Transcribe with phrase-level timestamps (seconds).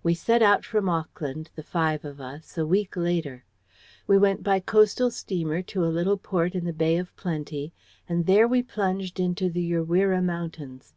[0.00, 3.44] We set out from Auckland, the five of us, a week later.
[4.06, 7.72] We went by coastal steamer to a little port in the Bay of Plenty,
[8.08, 10.94] and there we plunged into the Urewera Mountains.